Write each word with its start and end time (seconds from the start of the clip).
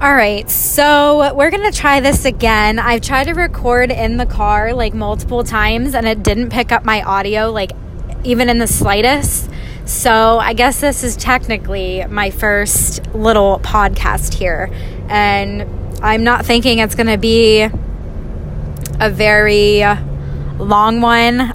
All 0.00 0.14
right, 0.14 0.48
so 0.48 1.34
we're 1.34 1.50
gonna 1.50 1.72
try 1.72 1.98
this 1.98 2.24
again. 2.24 2.78
I've 2.78 3.00
tried 3.00 3.24
to 3.24 3.32
record 3.32 3.90
in 3.90 4.16
the 4.16 4.26
car 4.26 4.72
like 4.72 4.94
multiple 4.94 5.42
times 5.42 5.92
and 5.96 6.06
it 6.06 6.22
didn't 6.22 6.50
pick 6.50 6.70
up 6.70 6.84
my 6.84 7.02
audio, 7.02 7.50
like 7.50 7.72
even 8.22 8.48
in 8.48 8.58
the 8.58 8.68
slightest. 8.68 9.50
So 9.86 10.38
I 10.38 10.52
guess 10.52 10.80
this 10.80 11.02
is 11.02 11.16
technically 11.16 12.04
my 12.06 12.30
first 12.30 13.12
little 13.12 13.58
podcast 13.58 14.34
here. 14.34 14.70
And 15.08 15.62
I'm 16.00 16.22
not 16.22 16.46
thinking 16.46 16.78
it's 16.78 16.94
gonna 16.94 17.18
be 17.18 17.62
a 19.00 19.10
very 19.10 19.82
long 20.60 21.00
one 21.00 21.48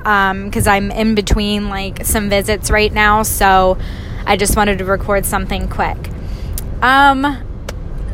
because 0.43 0.67
um, 0.67 0.73
I'm 0.73 0.91
in 0.91 1.15
between 1.15 1.69
like 1.69 2.05
some 2.05 2.29
visits 2.29 2.69
right 2.69 2.91
now. 2.91 3.23
So 3.23 3.77
I 4.25 4.35
just 4.35 4.57
wanted 4.57 4.79
to 4.79 4.83
record 4.83 5.25
something 5.25 5.69
quick. 5.69 6.09
Um, 6.81 7.41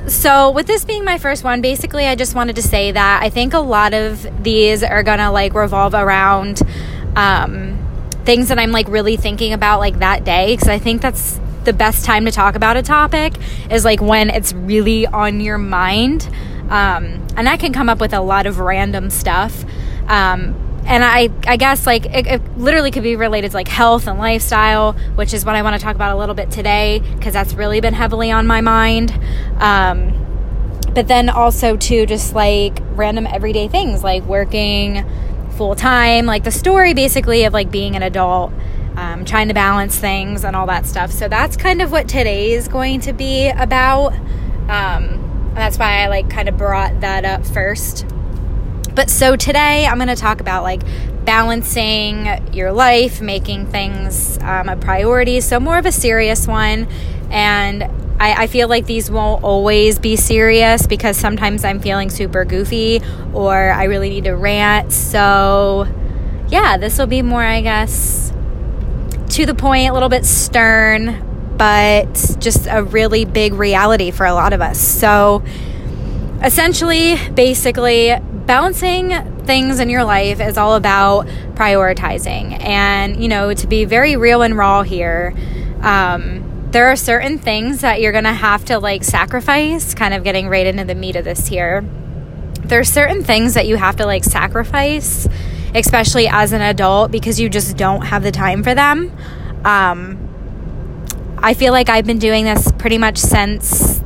so 0.08 0.52
with 0.52 0.66
this 0.66 0.86
being 0.86 1.04
my 1.04 1.18
first 1.18 1.44
one 1.44 1.62
basically 1.62 2.06
i 2.06 2.16
just 2.16 2.36
wanted 2.36 2.56
to 2.56 2.62
say 2.62 2.92
that 2.92 3.22
i 3.22 3.30
think 3.30 3.54
a 3.54 3.60
lot 3.60 3.94
of 3.94 4.44
these 4.44 4.84
are 4.84 5.04
gonna 5.04 5.32
like 5.32 5.54
revolve 5.54 5.94
around 5.94 6.62
um, 7.16 7.78
things 8.24 8.50
that 8.50 8.58
i'm 8.58 8.72
like 8.72 8.88
really 8.88 9.18
thinking 9.18 9.54
about 9.54 9.80
like 9.80 10.00
that 10.00 10.24
day 10.24 10.54
because 10.54 10.70
i 10.70 10.80
think 10.80 11.02
that's 11.02 11.40
the 11.64 11.74
best 11.74 12.06
time 12.06 12.26
to 12.26 12.32
talk 12.32 12.56
about 12.56 12.78
a 12.78 12.82
topic 12.82 13.34
is 13.70 13.86
like 13.86 14.02
when 14.02 14.30
it's 14.30 14.54
really 14.54 15.06
on 15.06 15.40
your 15.40 15.58
mind. 15.58 16.28
Um, 16.70 17.26
and 17.36 17.50
i 17.50 17.58
can 17.58 17.74
come 17.74 17.90
up 17.90 18.00
with 18.00 18.14
a 18.14 18.22
lot 18.22 18.46
of 18.46 18.60
random 18.60 19.10
stuff. 19.10 19.66
Um, 20.08 20.56
and 20.86 21.04
I, 21.04 21.30
I 21.46 21.58
guess 21.58 21.86
like 21.86 22.06
it, 22.06 22.28
it, 22.28 22.58
literally 22.58 22.92
could 22.92 23.04
be 23.04 23.16
related 23.16 23.52
to 23.52 23.58
like 23.58 23.68
health 23.68 24.08
and 24.08 24.20
lifestyle, 24.20 24.94
which 25.16 25.34
is 25.34 25.46
what 25.46 25.56
I 25.56 25.62
want 25.62 25.76
to 25.76 25.82
talk 25.82 25.96
about 25.96 26.16
a 26.16 26.20
little 26.20 26.36
bit 26.36 26.52
today 26.52 27.02
because 27.16 27.34
that's 27.34 27.54
really 27.54 27.82
been 27.82 27.94
heavily 27.94 28.32
on 28.32 28.48
my 28.48 28.62
mind. 28.62 29.12
Um, 29.60 30.16
but 30.94 31.08
then 31.08 31.30
also 31.30 31.78
too, 31.78 32.06
just 32.06 32.34
like 32.34 32.80
random 32.92 33.28
everyday 33.28 33.68
things 33.68 34.04
like 34.04 34.24
working 34.24 35.06
full 35.52 35.76
time, 35.76 36.26
like 36.26 36.44
the 36.44 36.52
story 36.52 36.94
basically 36.94 37.44
of 37.44 37.54
like 37.54 37.70
being 37.72 37.96
an 37.96 38.04
adult, 38.04 38.52
um, 38.96 39.26
trying 39.26 39.48
to 39.48 39.54
balance 39.54 39.98
things 39.98 40.44
and 40.44 40.56
all 40.56 40.66
that 40.68 40.86
stuff. 40.86 41.12
So 41.12 41.28
that's 41.28 41.56
kind 41.56 41.82
of 41.82 41.92
what 41.92 42.08
today 42.08 42.54
is 42.54 42.68
going 42.68 43.02
to 43.02 43.14
be 43.14 43.50
about. 43.50 44.14
Um, 44.70 45.52
that's 45.54 45.78
why 45.78 46.04
I 46.04 46.08
like 46.08 46.30
kind 46.30 46.50
of 46.50 46.58
brought 46.58 47.02
that 47.02 47.26
up 47.26 47.46
first. 47.46 48.06
But 48.96 49.10
so 49.10 49.36
today 49.36 49.86
I'm 49.86 49.98
going 49.98 50.10
to 50.10 50.16
talk 50.16 50.42
about 50.42 50.64
like 50.64 50.82
balancing 51.26 52.28
your 52.54 52.72
life, 52.72 53.22
making 53.22 53.68
things 53.68 54.40
um, 54.40 54.68
a 54.68 54.76
priority. 54.76 55.42
So, 55.42 55.60
more 55.60 55.78
of 55.78 55.86
a 55.86 55.92
serious 55.92 56.48
one. 56.48 56.88
And 57.30 57.84
I, 58.20 58.44
I, 58.44 58.48
feel 58.48 58.68
like 58.68 58.88
these 58.88 59.12
won't 59.12 59.44
always 59.44 60.00
be 60.00 60.16
serious 60.16 60.88
because 60.88 61.16
sometimes 61.18 61.64
I'm 61.64 61.80
feeling 61.80 62.10
super 62.10 62.44
goofy 62.46 63.02
or 63.32 63.54
I 63.54 63.84
really 63.84 64.10
need 64.10 64.24
to 64.24 64.36
rant. 64.36 64.92
So, 64.92 65.88
yeah, 66.50 66.78
this 66.78 66.98
will 66.98 67.06
be 67.06 67.22
more, 67.22 67.44
I 67.44 67.62
guess, 67.62 68.34
to 69.30 69.46
the 69.46 69.54
point, 69.54 69.92
a 69.92 69.94
little 69.94 70.10
bit 70.10 70.26
stern, 70.26 71.54
but 71.58 72.12
just 72.40 72.68
a 72.68 72.84
really 72.84 73.26
big 73.26 73.54
reality 73.54 74.10
for 74.10 74.26
a 74.26 74.34
lot 74.34 74.52
of 74.52 74.62
us. 74.62 74.80
So, 74.80 75.44
essentially, 76.44 77.18
basically, 77.36 78.18
balancing 78.50 79.12
things 79.46 79.80
in 79.80 79.92
your 79.92 80.04
life 80.04 80.42
is 80.42 80.58
all 80.58 80.74
about 80.74 81.28
prioritizing. 81.54 82.60
And, 82.60 83.22
you 83.22 83.28
know, 83.28 83.54
to 83.54 83.68
be 83.68 83.86
very 83.86 84.16
real 84.16 84.42
and 84.42 84.58
raw 84.58 84.82
here, 84.82 85.36
um, 85.82 86.68
there 86.72 86.88
are 86.88 86.96
certain 86.96 87.38
things 87.38 87.82
that 87.82 88.02
you're 88.02 88.12
going 88.12 88.24
to 88.24 88.34
have 88.34 88.66
to 88.66 88.80
like 88.80 89.04
sacrifice, 89.04 89.94
kind 89.94 90.16
of 90.16 90.24
getting 90.24 90.50
right 90.50 90.66
into 90.66 90.84
the 90.84 90.96
meat 90.96 91.16
of 91.16 91.26
this 91.26 91.46
here. 91.46 91.86
There 92.62 92.80
are 92.80 92.84
certain 92.84 93.24
things 93.24 93.54
that 93.54 93.68
you 93.68 93.76
have 93.76 93.98
to 93.98 94.08
like 94.08 94.24
sacrifice, 94.24 95.28
especially 95.76 96.28
as 96.28 96.52
an 96.52 96.62
adult, 96.62 97.12
because 97.12 97.40
you 97.40 97.50
just 97.50 97.78
don't 97.78 98.02
have 98.08 98.24
the 98.24 98.32
time 98.32 98.64
for 98.64 98.74
them. 98.74 99.16
Um, 99.64 101.38
I 101.38 101.54
feel 101.54 101.72
like 101.72 101.88
I've 101.88 102.08
been 102.08 102.18
doing 102.18 102.46
this 102.46 102.72
pretty 102.80 102.98
much 102.98 103.20
since 103.20 103.99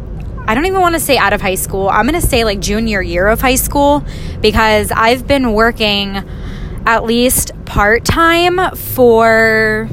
I 0.45 0.55
don't 0.55 0.65
even 0.65 0.81
want 0.81 0.95
to 0.95 0.99
say 0.99 1.17
out 1.17 1.33
of 1.33 1.41
high 1.41 1.55
school. 1.55 1.89
I'm 1.89 2.05
going 2.07 2.19
to 2.19 2.27
say 2.27 2.43
like 2.43 2.59
junior 2.59 3.01
year 3.01 3.27
of 3.27 3.39
high 3.39 3.55
school 3.55 4.05
because 4.41 4.91
I've 4.91 5.25
been 5.25 5.53
working 5.53 6.21
at 6.85 7.05
least 7.05 7.51
part 7.65 8.03
time 8.03 8.75
for 8.75 9.87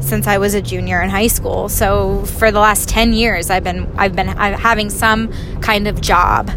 since 0.00 0.26
I 0.26 0.38
was 0.38 0.54
a 0.54 0.60
junior 0.60 1.00
in 1.00 1.08
high 1.08 1.26
school. 1.26 1.68
So 1.68 2.24
for 2.24 2.52
the 2.52 2.60
last 2.60 2.88
10 2.88 3.14
years 3.14 3.48
I've 3.50 3.64
been 3.64 3.90
I've 3.96 4.14
been 4.14 4.28
having 4.28 4.90
some 4.90 5.32
kind 5.60 5.88
of 5.88 6.00
job. 6.00 6.50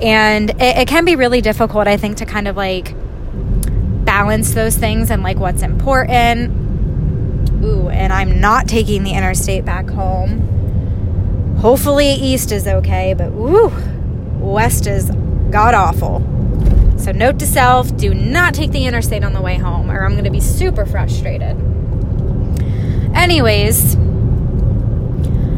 And 0.00 0.50
it, 0.50 0.78
it 0.78 0.88
can 0.88 1.04
be 1.04 1.16
really 1.16 1.40
difficult 1.40 1.86
I 1.86 1.98
think 1.98 2.16
to 2.18 2.26
kind 2.26 2.48
of 2.48 2.56
like 2.56 2.94
balance 4.06 4.54
those 4.54 4.76
things 4.76 5.10
and 5.10 5.22
like 5.22 5.36
what's 5.36 5.62
important. 5.62 6.50
Ooh, 7.62 7.88
and 7.88 8.12
I'm 8.12 8.40
not 8.40 8.68
taking 8.68 9.04
the 9.04 9.12
interstate 9.12 9.64
back 9.64 9.88
home. 9.90 10.55
Hopefully, 11.58 12.12
east 12.12 12.52
is 12.52 12.66
okay, 12.66 13.14
but 13.14 13.32
woo, 13.32 13.72
west 14.38 14.86
is 14.86 15.10
god 15.50 15.74
awful. 15.74 16.20
So, 16.98 17.12
note 17.12 17.38
to 17.38 17.46
self 17.46 17.96
do 17.96 18.12
not 18.14 18.54
take 18.54 18.72
the 18.72 18.84
interstate 18.84 19.24
on 19.24 19.32
the 19.32 19.40
way 19.40 19.56
home, 19.56 19.90
or 19.90 20.04
I'm 20.04 20.12
going 20.12 20.24
to 20.24 20.30
be 20.30 20.40
super 20.40 20.84
frustrated. 20.84 21.56
Anyways, 23.14 23.96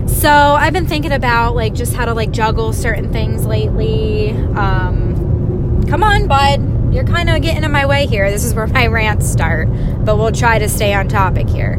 so 0.07 0.31
I've 0.31 0.73
been 0.73 0.87
thinking 0.87 1.13
about 1.13 1.55
like 1.55 1.75
just 1.75 1.95
how 1.95 2.05
to 2.05 2.15
like 2.15 2.31
juggle 2.31 2.73
certain 2.73 3.13
things 3.13 3.45
lately. 3.47 4.31
Um, 4.31 5.85
come 5.89 6.03
on, 6.03 6.29
bud. 6.29 6.95
You're 6.95 7.05
kind 7.05 7.29
of 7.29 7.43
getting 7.43 7.65
in 7.65 7.71
my 7.71 7.87
way 7.87 8.07
here. 8.07 8.31
This 8.31 8.45
is 8.45 8.55
where 8.55 8.67
my 8.67 8.87
rants 8.87 9.31
start, 9.31 9.69
but 10.05 10.17
we'll 10.17 10.33
try 10.33 10.59
to 10.59 10.69
stay 10.69 10.95
on 10.95 11.09
topic 11.09 11.49
here. 11.49 11.77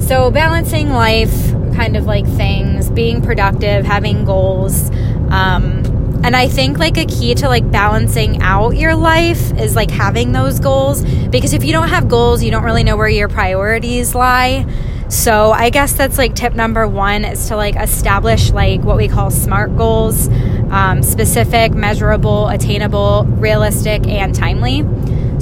So, 0.00 0.30
balancing 0.30 0.90
life 0.90 1.52
kind 1.80 1.96
of 1.96 2.04
like 2.04 2.26
things, 2.26 2.90
being 2.90 3.22
productive, 3.22 3.86
having 3.86 4.26
goals. 4.26 4.90
Um, 5.30 5.82
and 6.22 6.36
I 6.36 6.46
think 6.46 6.78
like 6.78 6.98
a 6.98 7.06
key 7.06 7.34
to 7.36 7.48
like 7.48 7.70
balancing 7.70 8.42
out 8.42 8.76
your 8.76 8.94
life 8.94 9.58
is 9.58 9.74
like 9.74 9.90
having 9.90 10.32
those 10.32 10.60
goals 10.60 11.02
because 11.28 11.54
if 11.54 11.64
you 11.64 11.72
don't 11.72 11.88
have 11.88 12.06
goals, 12.06 12.42
you 12.42 12.50
don't 12.50 12.64
really 12.64 12.84
know 12.84 12.98
where 12.98 13.08
your 13.08 13.28
priorities 13.30 14.14
lie. 14.14 14.66
So 15.08 15.52
I 15.52 15.70
guess 15.70 15.94
that's 15.94 16.18
like 16.18 16.34
tip 16.34 16.52
number 16.52 16.86
one 16.86 17.24
is 17.24 17.48
to 17.48 17.56
like 17.56 17.76
establish 17.76 18.50
like 18.50 18.82
what 18.82 18.98
we 18.98 19.08
call 19.08 19.30
SMART 19.30 19.74
goals 19.78 20.28
um, 20.70 21.02
specific, 21.02 21.72
measurable, 21.72 22.48
attainable, 22.48 23.24
realistic, 23.24 24.06
and 24.06 24.34
timely. 24.34 24.82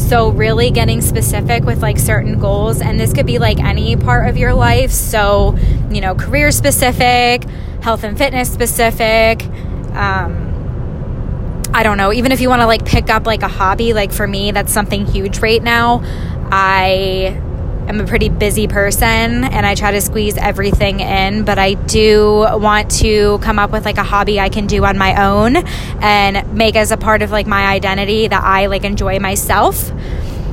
So, 0.08 0.30
really 0.30 0.70
getting 0.70 1.02
specific 1.02 1.64
with 1.64 1.82
like 1.82 1.98
certain 1.98 2.40
goals, 2.40 2.80
and 2.80 2.98
this 2.98 3.12
could 3.12 3.26
be 3.26 3.38
like 3.38 3.58
any 3.58 3.94
part 3.94 4.26
of 4.30 4.38
your 4.38 4.54
life. 4.54 4.90
So, 4.90 5.54
you 5.90 6.00
know, 6.00 6.14
career 6.14 6.50
specific, 6.50 7.44
health 7.82 8.04
and 8.04 8.16
fitness 8.16 8.50
specific. 8.50 9.44
Um, 9.94 10.48
I 11.74 11.82
don't 11.82 11.98
know, 11.98 12.10
even 12.10 12.32
if 12.32 12.40
you 12.40 12.48
want 12.48 12.62
to 12.62 12.66
like 12.66 12.86
pick 12.86 13.10
up 13.10 13.26
like 13.26 13.42
a 13.42 13.48
hobby, 13.48 13.92
like 13.92 14.10
for 14.10 14.26
me, 14.26 14.50
that's 14.50 14.72
something 14.72 15.04
huge 15.04 15.40
right 15.40 15.62
now. 15.62 16.02
I 16.50 17.38
am 17.88 18.00
a 18.00 18.06
pretty 18.06 18.28
busy 18.28 18.68
person 18.68 19.44
and 19.44 19.64
I 19.64 19.74
try 19.74 19.92
to 19.92 20.00
squeeze 20.00 20.36
everything 20.36 21.00
in, 21.00 21.44
but 21.44 21.58
I 21.58 21.74
do 21.74 22.46
want 22.52 22.90
to 22.98 23.38
come 23.38 23.58
up 23.58 23.70
with 23.70 23.84
like 23.84 23.96
a 23.96 24.02
hobby 24.02 24.38
I 24.38 24.50
can 24.50 24.66
do 24.66 24.84
on 24.84 24.98
my 24.98 25.24
own 25.24 25.56
and 26.02 26.54
make 26.54 26.76
as 26.76 26.92
a 26.92 26.96
part 26.96 27.22
of 27.22 27.30
like 27.30 27.46
my 27.46 27.66
identity 27.66 28.28
that 28.28 28.44
I 28.44 28.66
like 28.66 28.84
enjoy 28.84 29.18
myself. 29.18 29.90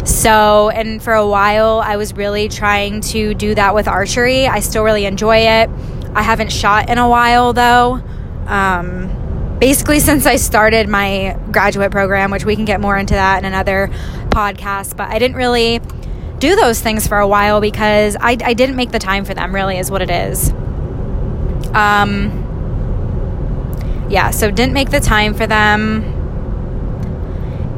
So, 0.06 0.70
and 0.70 1.02
for 1.02 1.14
a 1.14 1.28
while, 1.28 1.82
I 1.84 1.98
was 1.98 2.14
really 2.14 2.48
trying 2.48 3.02
to 3.02 3.34
do 3.34 3.56
that 3.56 3.74
with 3.74 3.88
archery. 3.88 4.48
I 4.48 4.60
still 4.60 4.84
really 4.84 5.06
enjoy 5.06 5.38
it. 5.38 5.70
I 6.14 6.22
haven't 6.22 6.52
shot 6.52 6.90
in 6.90 6.98
a 6.98 7.10
while 7.10 7.54
though. 7.54 8.02
Um, 8.46 9.58
basically, 9.60 10.00
since 10.10 10.26
I 10.26 10.38
started 10.38 10.88
my 10.88 11.38
graduate 11.52 11.92
program, 11.92 12.32
which 12.32 12.46
we 12.46 12.56
can 12.56 12.66
get 12.66 12.80
more 12.80 12.98
into 12.98 13.16
that 13.16 13.40
in 13.40 13.46
another 13.46 13.90
podcast, 14.30 14.96
but 14.96 15.10
I 15.10 15.20
didn't 15.20 15.38
really 15.38 15.82
do 16.46 16.56
those 16.56 16.80
things 16.80 17.08
for 17.08 17.18
a 17.18 17.28
while 17.28 17.60
because 17.60 18.16
I, 18.20 18.38
I 18.44 18.54
didn't 18.54 18.76
make 18.76 18.92
the 18.92 19.00
time 19.00 19.26
for 19.26 19.34
them, 19.34 19.54
really, 19.54 19.80
is 19.80 19.90
what 19.90 20.04
it 20.04 20.12
is. 20.12 20.52
Um, 21.74 22.44
yeah, 24.12 24.30
so 24.30 24.52
didn't 24.52 24.74
make 24.74 24.92
the 24.92 25.00
time 25.00 25.34
for 25.34 25.48
them. 25.48 26.04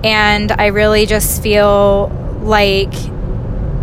And 0.04 0.52
I 0.52 0.66
really 0.68 1.06
just 1.06 1.42
feel 1.42 2.10
like 2.42 2.92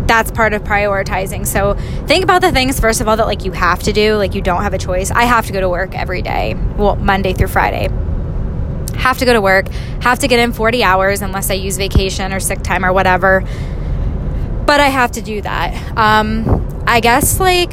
that's 0.05 0.29
part 0.29 0.53
of 0.53 0.63
prioritizing. 0.63 1.47
So 1.47 1.73
think 2.05 2.23
about 2.23 2.41
the 2.41 2.51
things 2.51 2.79
first 2.79 3.01
of 3.01 3.07
all 3.07 3.17
that 3.17 3.25
like 3.25 3.43
you 3.43 3.53
have 3.53 3.81
to 3.83 3.91
do, 3.91 4.17
like 4.17 4.35
you 4.35 4.41
don't 4.41 4.61
have 4.61 4.75
a 4.75 4.77
choice. 4.77 5.09
I 5.09 5.23
have 5.23 5.47
to 5.47 5.53
go 5.53 5.61
to 5.61 5.67
work 5.67 5.95
every 5.95 6.21
day. 6.21 6.53
Well, 6.77 6.95
Monday 6.95 7.33
through 7.33 7.47
Friday. 7.47 7.89
Have 8.97 9.17
to 9.17 9.25
go 9.25 9.33
to 9.33 9.41
work, 9.41 9.67
have 10.03 10.19
to 10.19 10.27
get 10.27 10.39
in 10.39 10.53
40 10.53 10.83
hours 10.83 11.23
unless 11.23 11.49
I 11.49 11.55
use 11.55 11.75
vacation 11.75 12.31
or 12.31 12.39
sick 12.39 12.61
time 12.61 12.85
or 12.85 12.93
whatever 12.93 13.43
but 14.65 14.79
I 14.79 14.87
have 14.87 15.11
to 15.13 15.21
do 15.21 15.41
that. 15.41 15.97
Um, 15.97 16.83
I 16.87 16.99
guess 16.99 17.39
like 17.39 17.71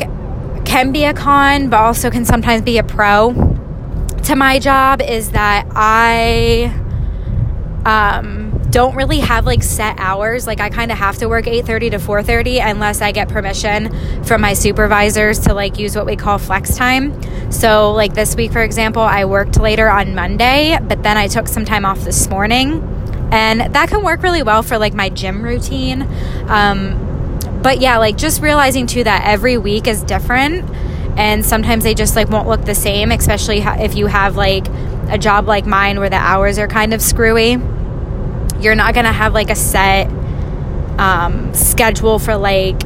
can 0.64 0.92
be 0.92 1.04
a 1.04 1.12
con, 1.14 1.68
but 1.68 1.80
also 1.80 2.10
can 2.10 2.24
sometimes 2.24 2.62
be 2.62 2.78
a 2.78 2.82
pro 2.84 3.52
to 4.24 4.36
my 4.36 4.58
job 4.58 5.02
is 5.02 5.32
that 5.32 5.66
I 5.74 6.72
um, 7.84 8.52
don't 8.70 8.94
really 8.94 9.18
have 9.18 9.46
like 9.46 9.62
set 9.62 9.98
hours. 9.98 10.46
Like 10.46 10.60
I 10.60 10.70
kind 10.70 10.92
of 10.92 10.98
have 10.98 11.18
to 11.18 11.26
work 11.26 11.46
8:30 11.46 11.90
to 11.90 11.98
4:30 11.98 12.60
unless 12.64 13.02
I 13.02 13.12
get 13.12 13.28
permission 13.28 13.90
from 14.24 14.40
my 14.40 14.52
supervisors 14.54 15.40
to 15.40 15.54
like 15.54 15.78
use 15.78 15.96
what 15.96 16.06
we 16.06 16.16
call 16.16 16.38
flex 16.38 16.76
time. 16.76 17.20
So 17.50 17.92
like 17.92 18.14
this 18.14 18.36
week 18.36 18.52
for 18.52 18.62
example, 18.62 19.02
I 19.02 19.24
worked 19.24 19.58
later 19.58 19.90
on 19.90 20.14
Monday, 20.14 20.78
but 20.80 21.02
then 21.02 21.16
I 21.16 21.26
took 21.26 21.48
some 21.48 21.64
time 21.64 21.84
off 21.84 22.00
this 22.00 22.28
morning. 22.30 22.91
And 23.32 23.74
that 23.74 23.88
can 23.88 24.04
work 24.04 24.22
really 24.22 24.42
well 24.42 24.62
for 24.62 24.78
like 24.78 24.94
my 24.94 25.08
gym 25.08 25.42
routine. 25.42 26.02
Um, 26.46 27.40
but 27.62 27.80
yeah, 27.80 27.98
like 27.98 28.16
just 28.16 28.40
realizing 28.40 28.86
too 28.86 29.02
that 29.04 29.26
every 29.26 29.58
week 29.58 29.86
is 29.86 30.02
different 30.02 30.68
and 31.18 31.44
sometimes 31.44 31.82
they 31.82 31.94
just 31.94 32.14
like 32.14 32.28
won't 32.28 32.46
look 32.46 32.64
the 32.64 32.74
same, 32.74 33.10
especially 33.10 33.58
if 33.58 33.96
you 33.96 34.06
have 34.06 34.36
like 34.36 34.66
a 35.08 35.18
job 35.18 35.48
like 35.48 35.66
mine 35.66 35.98
where 35.98 36.10
the 36.10 36.16
hours 36.16 36.58
are 36.58 36.68
kind 36.68 36.94
of 36.94 37.02
screwy 37.02 37.58
you're 38.62 38.74
not 38.74 38.94
going 38.94 39.04
to 39.04 39.12
have 39.12 39.34
like 39.34 39.50
a 39.50 39.54
set 39.54 40.08
um, 40.98 41.52
schedule 41.54 42.18
for 42.18 42.36
like 42.36 42.80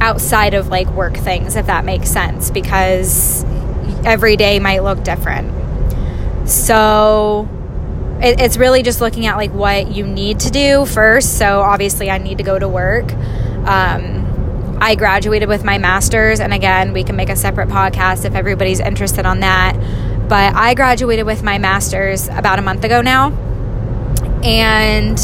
outside 0.00 0.54
of 0.54 0.68
like 0.68 0.88
work 0.88 1.16
things, 1.16 1.56
if 1.56 1.66
that 1.66 1.84
makes 1.84 2.10
sense, 2.10 2.50
because 2.50 3.44
every 4.04 4.36
day 4.36 4.58
might 4.58 4.82
look 4.82 5.02
different. 5.04 5.52
So 6.48 7.48
it, 8.22 8.40
it's 8.40 8.56
really 8.56 8.82
just 8.82 9.00
looking 9.00 9.26
at 9.26 9.36
like 9.36 9.52
what 9.52 9.90
you 9.90 10.06
need 10.06 10.40
to 10.40 10.50
do 10.50 10.86
first. 10.86 11.38
So 11.38 11.60
obviously, 11.60 12.10
I 12.10 12.18
need 12.18 12.38
to 12.38 12.44
go 12.44 12.58
to 12.58 12.68
work. 12.68 13.12
Um, 13.12 14.78
I 14.80 14.94
graduated 14.94 15.48
with 15.48 15.64
my 15.64 15.78
master's, 15.78 16.40
and 16.40 16.54
again, 16.54 16.92
we 16.92 17.04
can 17.04 17.16
make 17.16 17.28
a 17.28 17.36
separate 17.36 17.68
podcast 17.68 18.24
if 18.24 18.34
everybody's 18.34 18.80
interested 18.80 19.26
on 19.26 19.40
that. 19.40 19.74
But 20.28 20.54
I 20.54 20.74
graduated 20.74 21.26
with 21.26 21.42
my 21.42 21.58
master's 21.58 22.28
about 22.28 22.58
a 22.58 22.62
month 22.62 22.84
ago 22.84 23.02
now 23.02 23.36
and 24.42 25.18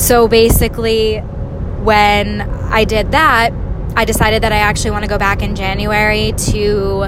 so 0.00 0.28
basically, 0.28 1.18
when 1.18 2.42
I 2.42 2.84
did 2.84 3.12
that, 3.12 3.52
I 3.96 4.04
decided 4.04 4.42
that 4.42 4.52
I 4.52 4.58
actually 4.58 4.92
want 4.92 5.04
to 5.04 5.08
go 5.08 5.18
back 5.18 5.42
in 5.42 5.56
January 5.56 6.32
to 6.32 7.06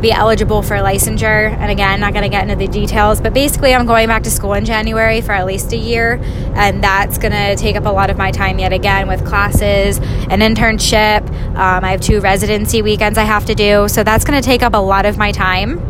be 0.00 0.12
eligible 0.12 0.62
for 0.62 0.76
licensure. 0.76 1.50
And 1.50 1.70
again, 1.70 2.00
not 2.00 2.12
going 2.12 2.22
to 2.22 2.28
get 2.28 2.42
into 2.42 2.56
the 2.56 2.68
details, 2.68 3.20
but 3.20 3.34
basically, 3.34 3.74
I'm 3.74 3.86
going 3.86 4.08
back 4.08 4.22
to 4.24 4.30
school 4.30 4.54
in 4.54 4.64
January 4.64 5.20
for 5.20 5.32
at 5.32 5.46
least 5.46 5.72
a 5.72 5.76
year. 5.76 6.20
And 6.54 6.82
that's 6.82 7.18
going 7.18 7.32
to 7.32 7.56
take 7.56 7.76
up 7.76 7.86
a 7.86 7.90
lot 7.90 8.10
of 8.10 8.16
my 8.16 8.30
time 8.30 8.58
yet 8.58 8.72
again 8.72 9.08
with 9.08 9.24
classes, 9.26 9.98
an 9.98 10.40
internship. 10.40 11.28
Um, 11.50 11.84
I 11.84 11.90
have 11.90 12.00
two 12.00 12.20
residency 12.20 12.82
weekends 12.82 13.18
I 13.18 13.24
have 13.24 13.44
to 13.46 13.54
do. 13.54 13.88
So 13.88 14.02
that's 14.02 14.24
going 14.24 14.40
to 14.40 14.44
take 14.44 14.62
up 14.62 14.74
a 14.74 14.78
lot 14.78 15.06
of 15.06 15.18
my 15.18 15.32
time. 15.32 15.86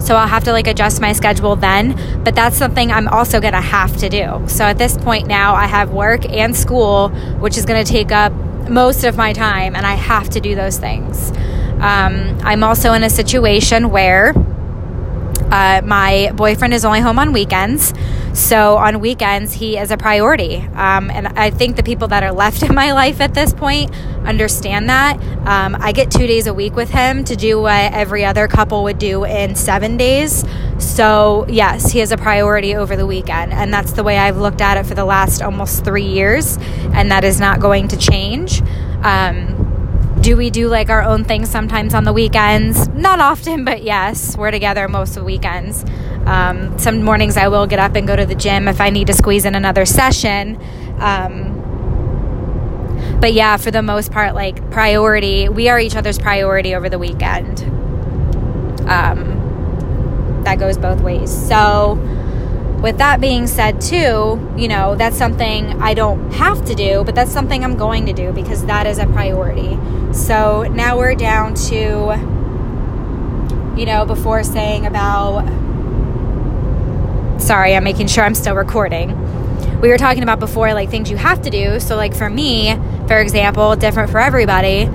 So 0.00 0.14
I'll 0.14 0.28
have 0.28 0.44
to 0.44 0.52
like 0.52 0.66
adjust 0.66 1.00
my 1.00 1.12
schedule 1.12 1.56
then. 1.56 2.22
But 2.22 2.34
that's 2.34 2.56
something 2.56 2.92
I'm 2.92 3.08
also 3.08 3.40
going 3.40 3.54
to 3.54 3.60
have 3.60 3.96
to 3.98 4.08
do. 4.08 4.44
So 4.46 4.64
at 4.64 4.78
this 4.78 4.96
point 4.96 5.26
now, 5.26 5.54
I 5.54 5.66
have 5.66 5.90
work 5.90 6.28
and 6.30 6.54
school, 6.54 7.08
which 7.40 7.56
is 7.56 7.64
going 7.64 7.84
to 7.84 7.90
take 7.90 8.12
up 8.12 8.32
most 8.68 9.04
of 9.04 9.16
my 9.16 9.32
time, 9.32 9.76
and 9.76 9.86
I 9.86 9.94
have 9.94 10.28
to 10.30 10.40
do 10.40 10.54
those 10.54 10.78
things. 10.78 11.32
Um, 11.86 12.36
I'm 12.42 12.64
also 12.64 12.94
in 12.94 13.04
a 13.04 13.10
situation 13.10 13.90
where 13.90 14.32
uh, 15.52 15.80
my 15.84 16.32
boyfriend 16.34 16.74
is 16.74 16.84
only 16.84 16.98
home 16.98 17.20
on 17.20 17.32
weekends. 17.32 17.94
So 18.34 18.76
on 18.76 18.98
weekends, 18.98 19.52
he 19.52 19.78
is 19.78 19.92
a 19.92 19.96
priority. 19.96 20.56
Um, 20.74 21.10
and 21.10 21.28
I 21.28 21.50
think 21.50 21.76
the 21.76 21.84
people 21.84 22.08
that 22.08 22.24
are 22.24 22.32
left 22.32 22.62
in 22.68 22.74
my 22.74 22.90
life 22.90 23.20
at 23.20 23.34
this 23.34 23.52
point 23.52 23.92
understand 24.24 24.88
that. 24.88 25.16
Um, 25.46 25.76
I 25.78 25.92
get 25.92 26.10
two 26.10 26.26
days 26.26 26.48
a 26.48 26.52
week 26.52 26.74
with 26.74 26.90
him 26.90 27.22
to 27.24 27.36
do 27.36 27.60
what 27.60 27.92
every 27.92 28.24
other 28.24 28.48
couple 28.48 28.82
would 28.82 28.98
do 28.98 29.24
in 29.24 29.54
seven 29.54 29.96
days. 29.96 30.44
So, 30.78 31.46
yes, 31.48 31.92
he 31.92 32.00
is 32.00 32.10
a 32.10 32.16
priority 32.16 32.74
over 32.74 32.96
the 32.96 33.06
weekend. 33.06 33.52
And 33.52 33.72
that's 33.72 33.92
the 33.92 34.02
way 34.02 34.18
I've 34.18 34.38
looked 34.38 34.60
at 34.60 34.76
it 34.76 34.86
for 34.86 34.94
the 34.94 35.04
last 35.04 35.40
almost 35.40 35.84
three 35.84 36.08
years. 36.08 36.58
And 36.94 37.12
that 37.12 37.22
is 37.22 37.38
not 37.38 37.60
going 37.60 37.86
to 37.88 37.96
change. 37.96 38.60
Um, 39.04 39.55
do 40.20 40.36
we 40.36 40.50
do 40.50 40.68
like 40.68 40.90
our 40.90 41.02
own 41.02 41.24
things 41.24 41.48
sometimes 41.48 41.94
on 41.94 42.04
the 42.04 42.12
weekends? 42.12 42.88
Not 42.88 43.20
often, 43.20 43.64
but 43.64 43.82
yes, 43.82 44.36
we're 44.36 44.50
together 44.50 44.88
most 44.88 45.10
of 45.10 45.16
the 45.16 45.24
weekends. 45.24 45.84
Um, 46.26 46.76
some 46.78 47.02
mornings 47.02 47.36
I 47.36 47.48
will 47.48 47.66
get 47.66 47.78
up 47.78 47.94
and 47.94 48.06
go 48.06 48.16
to 48.16 48.26
the 48.26 48.34
gym 48.34 48.66
if 48.66 48.80
I 48.80 48.90
need 48.90 49.06
to 49.06 49.12
squeeze 49.12 49.44
in 49.44 49.54
another 49.54 49.86
session. 49.86 50.60
Um, 50.98 51.62
but 53.20 53.32
yeah, 53.32 53.56
for 53.56 53.70
the 53.70 53.82
most 53.82 54.10
part, 54.10 54.34
like 54.34 54.70
priority, 54.70 55.48
we 55.48 55.68
are 55.68 55.78
each 55.78 55.96
other's 55.96 56.18
priority 56.18 56.74
over 56.74 56.88
the 56.88 56.98
weekend. 56.98 57.62
Um, 58.88 60.42
that 60.44 60.58
goes 60.58 60.76
both 60.76 61.00
ways. 61.00 61.30
So, 61.30 61.98
with 62.80 62.98
that 62.98 63.20
being 63.20 63.46
said, 63.46 63.80
too, 63.80 64.54
you 64.56 64.68
know, 64.68 64.94
that's 64.94 65.16
something 65.16 65.80
I 65.80 65.94
don't 65.94 66.32
have 66.32 66.64
to 66.66 66.74
do, 66.74 67.04
but 67.04 67.14
that's 67.14 67.32
something 67.32 67.64
I'm 67.64 67.76
going 67.76 68.06
to 68.06 68.12
do 68.12 68.32
because 68.32 68.66
that 68.66 68.86
is 68.86 68.98
a 68.98 69.06
priority. 69.06 69.78
So 70.12 70.64
now 70.64 70.96
we're 70.96 71.14
down 71.14 71.54
to, 71.54 71.74
you 73.78 73.86
know, 73.86 74.04
before 74.04 74.44
saying 74.44 74.86
about, 74.86 75.46
sorry, 77.40 77.74
I'm 77.74 77.84
making 77.84 78.08
sure 78.08 78.24
I'm 78.24 78.34
still 78.34 78.54
recording. 78.54 79.10
We 79.80 79.88
were 79.88 79.98
talking 79.98 80.22
about 80.22 80.40
before, 80.40 80.72
like 80.74 80.90
things 80.90 81.10
you 81.10 81.16
have 81.16 81.42
to 81.42 81.50
do. 81.50 81.80
So, 81.80 81.96
like 81.96 82.14
for 82.14 82.30
me, 82.30 82.74
for 83.06 83.18
example, 83.18 83.76
different 83.76 84.10
for 84.10 84.18
everybody, 84.18 84.88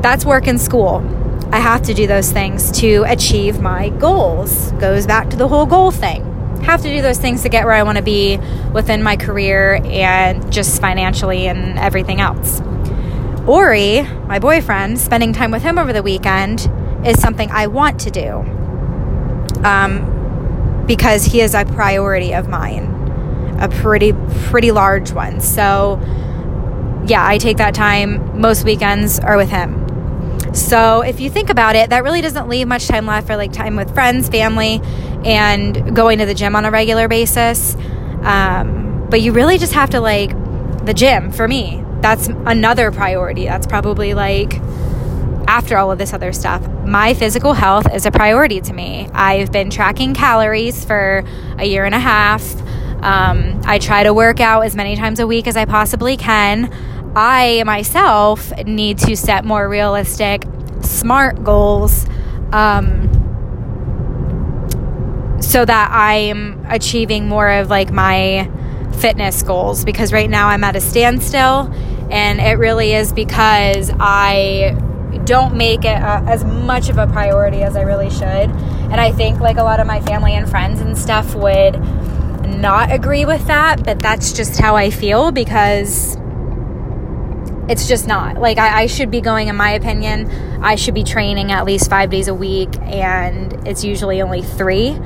that's 0.00 0.24
work 0.24 0.46
in 0.46 0.58
school. 0.58 1.04
I 1.52 1.60
have 1.60 1.82
to 1.82 1.94
do 1.94 2.06
those 2.06 2.32
things 2.32 2.72
to 2.80 3.04
achieve 3.06 3.60
my 3.60 3.90
goals. 3.90 4.72
Goes 4.72 5.06
back 5.06 5.30
to 5.30 5.36
the 5.36 5.48
whole 5.48 5.66
goal 5.66 5.90
thing. 5.90 6.25
Have 6.64 6.82
to 6.82 6.88
do 6.88 7.02
those 7.02 7.18
things 7.18 7.42
to 7.42 7.48
get 7.48 7.64
where 7.64 7.74
I 7.74 7.82
want 7.82 7.98
to 7.98 8.04
be 8.04 8.38
within 8.72 9.02
my 9.02 9.16
career 9.16 9.80
and 9.84 10.50
just 10.52 10.80
financially 10.80 11.46
and 11.46 11.78
everything 11.78 12.20
else. 12.20 12.60
Ori, 13.46 14.02
my 14.26 14.38
boyfriend, 14.40 14.98
spending 14.98 15.32
time 15.32 15.52
with 15.52 15.62
him 15.62 15.78
over 15.78 15.92
the 15.92 16.02
weekend 16.02 16.68
is 17.06 17.20
something 17.20 17.50
I 17.52 17.68
want 17.68 18.00
to 18.00 18.10
do 18.10 18.44
um, 19.64 20.84
because 20.86 21.24
he 21.24 21.40
is 21.40 21.54
a 21.54 21.64
priority 21.64 22.34
of 22.34 22.48
mine, 22.48 22.86
a 23.60 23.68
pretty, 23.68 24.12
pretty 24.46 24.72
large 24.72 25.12
one. 25.12 25.40
So, 25.40 26.00
yeah, 27.06 27.24
I 27.24 27.38
take 27.38 27.58
that 27.58 27.74
time. 27.74 28.40
Most 28.40 28.64
weekends 28.64 29.20
are 29.20 29.36
with 29.36 29.50
him. 29.50 29.85
So, 30.56 31.02
if 31.02 31.20
you 31.20 31.30
think 31.30 31.50
about 31.50 31.76
it, 31.76 31.90
that 31.90 32.02
really 32.02 32.20
doesn't 32.20 32.48
leave 32.48 32.66
much 32.66 32.88
time 32.88 33.06
left 33.06 33.26
for 33.26 33.36
like 33.36 33.52
time 33.52 33.76
with 33.76 33.92
friends, 33.94 34.28
family, 34.28 34.80
and 35.24 35.94
going 35.94 36.18
to 36.18 36.26
the 36.26 36.34
gym 36.34 36.56
on 36.56 36.64
a 36.64 36.70
regular 36.70 37.08
basis. 37.08 37.76
Um, 38.22 39.06
but 39.10 39.20
you 39.20 39.32
really 39.32 39.58
just 39.58 39.74
have 39.74 39.90
to 39.90 40.00
like 40.00 40.30
the 40.84 40.94
gym 40.94 41.30
for 41.30 41.46
me 41.46 41.84
that's 42.00 42.28
another 42.28 42.92
priority. 42.92 43.46
That's 43.46 43.66
probably 43.66 44.14
like 44.14 44.54
after 45.48 45.76
all 45.76 45.90
of 45.90 45.98
this 45.98 46.12
other 46.12 46.32
stuff. 46.32 46.66
My 46.84 47.14
physical 47.14 47.52
health 47.52 47.92
is 47.92 48.06
a 48.06 48.10
priority 48.10 48.60
to 48.60 48.72
me. 48.72 49.08
I've 49.12 49.50
been 49.50 49.70
tracking 49.70 50.14
calories 50.14 50.84
for 50.84 51.24
a 51.58 51.64
year 51.64 51.84
and 51.84 51.94
a 51.94 51.98
half. 51.98 52.44
Um, 53.02 53.60
I 53.64 53.78
try 53.78 54.02
to 54.04 54.14
work 54.14 54.40
out 54.40 54.62
as 54.62 54.74
many 54.74 54.96
times 54.96 55.20
a 55.20 55.26
week 55.26 55.46
as 55.46 55.56
I 55.56 55.64
possibly 55.64 56.16
can. 56.16 56.72
I 57.16 57.62
myself 57.64 58.52
need 58.66 58.98
to 58.98 59.16
set 59.16 59.46
more 59.46 59.66
realistic, 59.70 60.44
smart 60.82 61.42
goals 61.42 62.04
um, 62.52 63.08
so 65.40 65.64
that 65.64 65.90
I'm 65.90 66.62
achieving 66.68 67.26
more 67.26 67.50
of 67.50 67.70
like 67.70 67.90
my 67.90 68.50
fitness 68.98 69.42
goals 69.42 69.82
because 69.82 70.12
right 70.12 70.28
now 70.28 70.48
I'm 70.48 70.62
at 70.62 70.76
a 70.76 70.80
standstill 70.80 71.72
and 72.10 72.38
it 72.38 72.58
really 72.58 72.92
is 72.92 73.14
because 73.14 73.90
I 73.98 74.76
don't 75.24 75.54
make 75.54 75.86
it 75.86 75.96
a, 75.96 76.22
as 76.26 76.44
much 76.44 76.90
of 76.90 76.98
a 76.98 77.06
priority 77.06 77.62
as 77.62 77.76
I 77.76 77.80
really 77.80 78.10
should. 78.10 78.22
And 78.26 79.00
I 79.00 79.10
think 79.10 79.40
like 79.40 79.56
a 79.56 79.62
lot 79.62 79.80
of 79.80 79.86
my 79.86 80.02
family 80.02 80.34
and 80.34 80.46
friends 80.46 80.80
and 80.82 80.96
stuff 80.98 81.34
would 81.34 81.80
not 82.46 82.92
agree 82.92 83.24
with 83.24 83.46
that, 83.46 83.84
but 83.84 84.00
that's 84.00 84.34
just 84.34 84.60
how 84.60 84.76
I 84.76 84.90
feel 84.90 85.32
because 85.32 86.18
it's 87.68 87.88
just 87.88 88.06
not. 88.06 88.36
Like, 88.36 88.58
I, 88.58 88.82
I, 88.82 88.86
should 88.86 89.10
be 89.10 89.20
going, 89.20 89.48
in 89.48 89.56
my 89.56 89.70
opinion, 89.72 90.30
I 90.62 90.76
should 90.76 90.94
be 90.94 91.02
training 91.02 91.50
at 91.50 91.64
least 91.64 91.90
five 91.90 92.10
days 92.10 92.28
a 92.28 92.34
week, 92.34 92.68
and 92.80 93.52
it's 93.66 93.82
usually 93.82 94.22
only 94.22 94.42
three. 94.42 94.96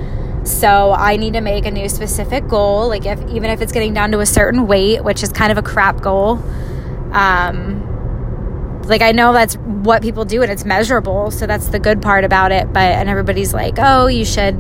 So 0.45 0.93
I 0.93 1.17
need 1.17 1.35
to 1.35 1.41
make 1.41 1.67
a 1.67 1.71
new 1.71 1.89
specific 1.89 2.49
goal, 2.49 2.89
like 2.89 3.05
if 3.05 3.21
even 3.29 3.51
if 3.51 3.61
it's 3.61 3.73
getting 3.73 3.93
down 3.93 4.11
to 4.13 4.21
a 4.21 4.27
certain 4.27 4.67
weight, 4.67 5.05
which 5.05 5.23
is 5.23 5.31
kind 5.31 5.53
of 5.53 5.59
a 5.59 5.63
crap 5.63 6.01
goal. 6.01 6.43
Um, 7.13 8.83
like 8.85 9.03
I 9.03 9.13
know 9.13 9.33
that's 9.33 9.57
what 9.57 10.03
people 10.03 10.25
do 10.25 10.43
and 10.43 10.51
it's 10.51 10.65
measurable, 10.65 11.31
so 11.31 11.47
that's 11.47 11.69
the 11.69 11.79
good 11.79 12.01
part 12.01 12.25
about 12.25 12.53
it. 12.53 12.73
But 12.73 12.81
and 12.81 13.09
everybody's 13.09 13.53
like, 13.53 13.75
oh, 13.79 14.07
you 14.07 14.25
should, 14.25 14.57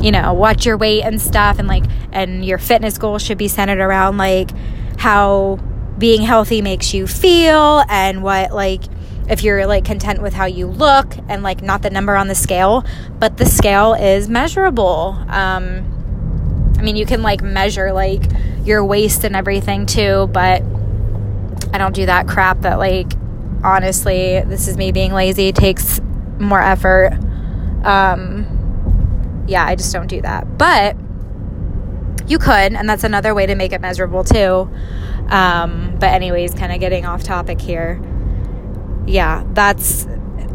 you 0.00 0.12
know, 0.12 0.34
watch 0.34 0.66
your 0.66 0.76
weight 0.76 1.02
and 1.02 1.20
stuff, 1.20 1.58
and 1.58 1.68
like, 1.68 1.84
and 2.12 2.44
your 2.44 2.58
fitness 2.58 2.98
goal 2.98 3.18
should 3.18 3.38
be 3.38 3.48
centered 3.48 3.80
around 3.80 4.18
like 4.18 4.50
how 4.98 5.58
being 5.98 6.22
healthy 6.22 6.60
makes 6.60 6.92
you 6.92 7.06
feel 7.06 7.84
and 7.88 8.22
what 8.22 8.52
like 8.52 8.82
if 9.28 9.42
you're 9.42 9.66
like 9.66 9.84
content 9.84 10.20
with 10.20 10.34
how 10.34 10.44
you 10.44 10.66
look 10.66 11.16
and 11.28 11.42
like 11.42 11.62
not 11.62 11.82
the 11.82 11.90
number 11.90 12.14
on 12.14 12.28
the 12.28 12.34
scale, 12.34 12.84
but 13.18 13.36
the 13.36 13.46
scale 13.46 13.94
is 13.94 14.28
measurable. 14.28 15.16
Um, 15.28 16.74
I 16.78 16.82
mean, 16.82 16.96
you 16.96 17.06
can 17.06 17.22
like 17.22 17.42
measure 17.42 17.92
like 17.92 18.24
your 18.64 18.84
waist 18.84 19.24
and 19.24 19.34
everything 19.34 19.86
too, 19.86 20.28
but 20.32 20.62
I 21.72 21.78
don't 21.78 21.94
do 21.94 22.06
that 22.06 22.28
crap 22.28 22.60
that 22.62 22.78
like 22.78 23.12
honestly, 23.62 24.42
this 24.42 24.68
is 24.68 24.76
me 24.76 24.92
being 24.92 25.12
lazy, 25.12 25.48
it 25.48 25.56
takes 25.56 26.00
more 26.38 26.60
effort. 26.60 27.12
Um, 27.84 29.44
yeah, 29.48 29.64
I 29.64 29.74
just 29.74 29.92
don't 29.92 30.06
do 30.06 30.20
that. 30.22 30.58
But 30.58 30.96
you 32.26 32.38
could, 32.38 32.74
and 32.74 32.88
that's 32.88 33.04
another 33.04 33.34
way 33.34 33.46
to 33.46 33.54
make 33.54 33.72
it 33.72 33.80
measurable 33.80 34.24
too. 34.24 34.70
Um, 35.28 35.96
but 35.98 36.10
anyways, 36.10 36.54
kind 36.54 36.72
of 36.72 36.80
getting 36.80 37.06
off 37.06 37.22
topic 37.22 37.60
here 37.60 38.00
yeah, 39.06 39.44
that's 39.52 40.06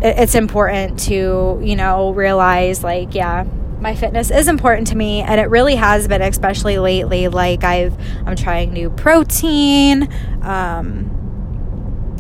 it's 0.02 0.36
important 0.36 1.00
to, 1.02 1.60
you 1.62 1.76
know, 1.76 2.12
realize 2.12 2.84
like, 2.84 3.14
yeah, 3.14 3.46
my 3.80 3.96
fitness 3.96 4.32
is 4.32 4.48
important 4.48 4.88
to 4.88 4.96
me 4.96 5.22
and 5.22 5.40
it 5.40 5.50
really 5.50 5.76
has 5.76 6.08
been 6.08 6.22
especially 6.22 6.78
lately 6.80 7.28
like 7.28 7.64
I've 7.64 7.98
I'm 8.26 8.36
trying 8.36 8.74
new 8.74 8.90
protein 8.90 10.10
um 10.42 11.16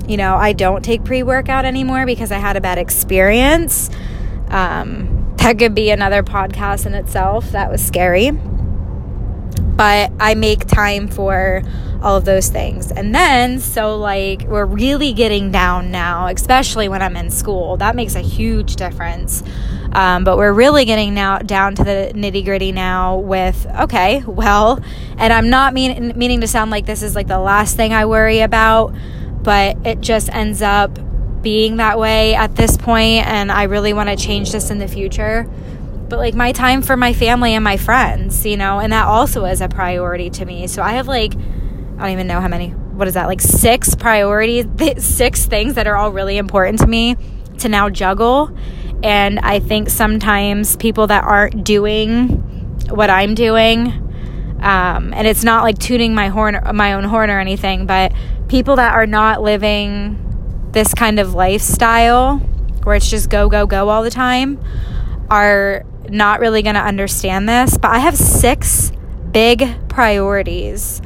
you 0.08 0.18
know, 0.18 0.36
I 0.36 0.54
don't 0.54 0.84
take 0.84 1.04
pre-workout 1.04 1.66
anymore 1.66 2.06
because 2.06 2.32
I 2.32 2.40
had 2.40 2.58
a 2.58 2.62
bad 2.62 2.78
experience. 2.78 3.90
Um 4.50 5.16
that 5.38 5.58
could 5.58 5.74
be 5.74 5.90
another 5.90 6.24
podcast 6.24 6.86
in 6.86 6.94
itself. 6.94 7.52
That 7.52 7.72
was 7.72 7.86
scary. 7.86 8.32
But 9.80 10.12
I 10.20 10.36
make 10.36 10.66
time 10.66 11.08
for 11.08 11.64
all 12.04 12.18
of 12.18 12.26
those 12.26 12.50
things. 12.50 12.92
And 12.92 13.16
then, 13.16 13.62
so 13.62 13.96
like, 13.96 14.42
we're 14.42 14.66
really 14.66 15.14
getting 15.14 15.54
down 15.54 15.90
now, 15.90 16.28
especially 16.28 16.90
when 16.90 17.02
I'm 17.02 17.16
in 17.16 17.32
school. 17.32 17.78
That 17.78 17.96
makes 17.96 18.16
a 18.16 18.20
huge 18.20 18.76
difference. 18.76 19.42
Um, 19.94 20.26
but 20.26 20.36
we're 20.36 20.52
really 20.52 20.84
getting 20.84 21.14
now 21.14 21.38
down 21.38 21.76
to 21.76 21.86
the 21.86 22.12
nitty 22.14 22.44
gritty 22.44 22.74
now 22.74 23.20
with 23.20 23.66
okay, 23.80 24.22
well, 24.28 24.84
and 25.18 25.32
I'm 25.32 25.50
not 25.50 25.74
mean, 25.74 26.12
meaning 26.14 26.42
to 26.42 26.48
sound 26.48 26.72
like 26.72 26.86
this 26.86 27.02
is 27.02 27.16
like 27.16 27.28
the 27.28 27.40
last 27.40 27.78
thing 27.78 27.94
I 27.94 28.06
worry 28.06 28.42
about, 28.42 28.94
but 29.44 29.78
it 29.88 30.02
just 30.02 30.30
ends 30.34 30.62
up 30.62 31.00
being 31.42 31.78
that 31.78 31.98
way 31.98 32.36
at 32.36 32.58
this 32.58 32.76
point, 32.76 33.26
and 33.26 33.50
I 33.50 33.64
really 33.64 33.94
want 33.94 34.10
to 34.10 34.18
change 34.18 34.52
this 34.52 34.72
in 34.72 34.80
the 34.80 34.90
future. 34.90 35.50
But 36.10 36.20
like 36.20 36.34
my 36.34 36.52
time 36.52 36.82
for 36.82 36.98
my 36.98 37.14
family 37.14 37.54
and 37.54 37.64
my 37.64 37.78
friends, 37.78 38.46
you 38.46 38.58
know, 38.58 38.80
and 38.80 38.92
that 38.92 39.06
also 39.06 39.46
is 39.46 39.62
a 39.62 39.68
priority 39.70 40.30
to 40.32 40.46
me. 40.46 40.68
So 40.68 40.82
I 40.82 40.94
have 40.94 41.08
like 41.08 41.36
I 41.36 42.04
don't 42.04 42.12
even 42.12 42.28
know 42.28 42.40
how 42.40 42.48
many. 42.48 42.70
What 42.70 43.08
is 43.08 43.14
that? 43.16 43.28
Like 43.28 43.42
six 43.42 43.94
priorities, 43.94 44.66
six 44.98 45.46
things 45.46 45.76
that 45.76 45.86
are 45.86 45.96
all 45.96 46.12
really 46.12 46.38
important 46.38 46.80
to 46.80 46.88
me 46.88 47.18
to 47.60 47.70
now 47.70 47.90
juggle. 47.90 48.56
And 49.04 49.40
I 49.40 49.60
think 49.60 49.90
sometimes 49.90 50.76
people 50.78 51.08
that 51.08 51.24
aren't 51.24 51.64
doing 51.64 52.30
what 52.90 53.10
I'm 53.10 53.36
doing, 53.36 53.88
um, 54.62 55.14
and 55.14 55.28
it's 55.28 55.44
not 55.44 55.64
like 55.64 55.78
tuning 55.78 56.16
my 56.16 56.30
horn, 56.30 56.60
my 56.74 56.94
own 56.94 57.04
horn 57.04 57.30
or 57.30 57.40
anything, 57.40 57.86
but 57.86 58.14
people 58.48 58.78
that 58.78 58.94
are 58.94 59.06
not 59.06 59.42
living 59.42 60.70
this 60.72 60.94
kind 60.94 61.20
of 61.20 61.34
lifestyle 61.34 62.38
where 62.84 62.96
it's 62.96 63.10
just 63.10 63.30
go, 63.30 63.50
go, 63.50 63.68
go 63.68 63.90
all 63.90 64.04
the 64.04 64.10
time 64.10 64.60
are 65.30 65.86
not 66.12 66.40
really 66.40 66.62
going 66.62 66.76
to 66.76 66.82
understand 66.82 67.48
this. 67.48 67.78
But 67.78 67.92
I 67.92 68.00
have 68.00 68.16
six 68.16 68.92
big 69.32 69.90
priorities 69.90 71.02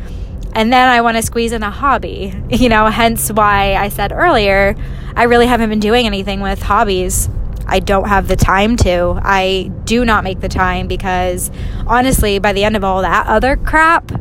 and 0.55 0.71
then 0.71 0.87
I 0.87 1.01
want 1.01 1.17
to 1.17 1.23
squeeze 1.23 1.51
in 1.51 1.63
a 1.63 1.71
hobby, 1.71 2.33
you 2.49 2.69
know, 2.69 2.87
hence 2.87 3.31
why 3.31 3.75
I 3.75 3.89
said 3.89 4.11
earlier, 4.11 4.75
I 5.15 5.23
really 5.23 5.47
haven't 5.47 5.69
been 5.69 5.79
doing 5.79 6.05
anything 6.05 6.41
with 6.41 6.61
hobbies. 6.61 7.29
I 7.65 7.79
don't 7.79 8.07
have 8.07 8.27
the 8.27 8.35
time 8.35 8.75
to. 8.77 9.19
I 9.23 9.71
do 9.85 10.05
not 10.05 10.23
make 10.23 10.41
the 10.41 10.49
time 10.49 10.87
because 10.87 11.49
honestly, 11.87 12.37
by 12.39 12.53
the 12.53 12.63
end 12.63 12.75
of 12.75 12.83
all 12.83 13.01
that 13.01 13.25
other 13.27 13.55
crap, 13.55 14.11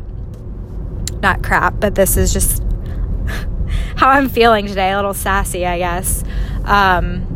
not 1.21 1.43
crap, 1.43 1.79
but 1.79 1.95
this 1.95 2.17
is 2.17 2.33
just 2.33 2.63
how 3.95 4.09
I'm 4.09 4.29
feeling 4.29 4.65
today, 4.65 4.91
a 4.91 4.95
little 4.95 5.13
sassy, 5.13 5.65
I 5.65 5.77
guess. 5.77 6.23
Um, 6.63 7.32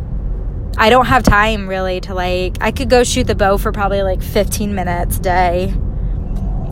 I 0.80 0.90
don't 0.90 1.06
have 1.06 1.24
time 1.24 1.68
really 1.68 2.00
to 2.02 2.14
like, 2.14 2.56
I 2.60 2.70
could 2.70 2.88
go 2.88 3.02
shoot 3.02 3.26
the 3.26 3.34
bow 3.34 3.58
for 3.58 3.72
probably 3.72 4.02
like 4.02 4.22
15 4.22 4.74
minutes 4.74 5.18
a 5.18 5.20
day, 5.20 5.74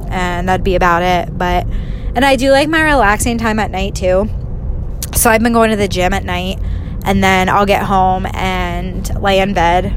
and 0.08 0.48
that'd 0.48 0.64
be 0.64 0.76
about 0.76 1.02
it. 1.02 1.36
But 1.36 1.66
and 2.14 2.24
I 2.24 2.36
do 2.36 2.50
like 2.50 2.68
my 2.68 2.82
relaxing 2.82 3.36
time 3.36 3.58
at 3.58 3.70
night 3.70 3.94
too. 3.94 4.30
So 5.14 5.28
I've 5.28 5.42
been 5.42 5.52
going 5.52 5.70
to 5.70 5.76
the 5.76 5.88
gym 5.88 6.14
at 6.14 6.24
night 6.24 6.58
and 7.04 7.22
then 7.22 7.48
I'll 7.48 7.66
get 7.66 7.82
home 7.82 8.26
and 8.32 9.22
lay 9.22 9.40
in 9.40 9.54
bed. 9.54 9.94